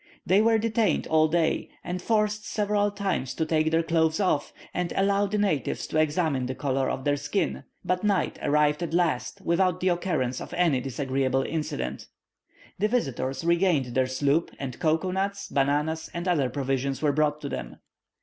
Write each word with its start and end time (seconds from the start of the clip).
They 0.25 0.41
were 0.41 0.57
detained 0.57 1.05
all 1.05 1.27
day, 1.27 1.69
and 1.83 2.01
forced 2.01 2.43
several 2.51 2.89
times 2.89 3.35
to 3.35 3.45
take 3.45 3.69
their 3.69 3.83
clothes 3.83 4.19
off, 4.19 4.51
and 4.73 4.91
allow 4.95 5.27
the 5.27 5.37
natives 5.37 5.85
to 5.85 5.99
examine 5.99 6.47
the 6.47 6.55
colour 6.55 6.89
of 6.89 7.03
their 7.03 7.17
skin; 7.17 7.65
but 7.85 8.03
night 8.03 8.39
arrived 8.41 8.81
at 8.81 8.95
last, 8.95 9.41
without 9.41 9.79
the 9.79 9.89
occurrence 9.89 10.41
of 10.41 10.55
any 10.55 10.81
disagreeable 10.81 11.43
incident. 11.43 12.07
The 12.79 12.87
visitors 12.87 13.43
regained 13.43 13.93
their 13.93 14.07
sloop, 14.07 14.49
and 14.57 14.79
cocoa 14.79 15.11
nuts, 15.11 15.49
bananas, 15.49 16.09
and 16.15 16.27
other 16.27 16.49
provisions 16.49 17.03
were 17.03 17.13
brought 17.13 17.39
to 17.41 17.49
them. 17.49 17.77